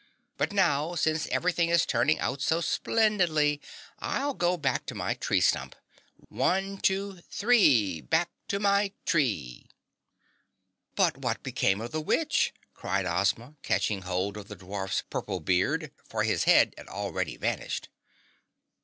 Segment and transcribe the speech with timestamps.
[0.35, 3.61] But now, since everything is turning out so splendidly,
[3.99, 5.75] I'll just go back to my tree stump.
[6.29, 9.69] One, two three, back to my tree!"
[10.95, 15.91] "But what became of the witch?" cried Ozma catching hold of the dwarf's purple beard,
[16.09, 17.89] for his head had already vanished.